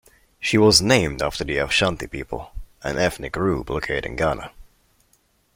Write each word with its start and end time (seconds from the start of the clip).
She 0.39 0.57
was 0.57 0.81
named 0.81 1.21
after 1.21 1.43
the 1.43 1.59
Ashanti 1.59 2.07
people, 2.07 2.49
an 2.81 2.97
ethnic 2.97 3.33
group 3.33 3.69
located 3.69 4.07
in 4.07 4.15
Ghana. 4.15 4.51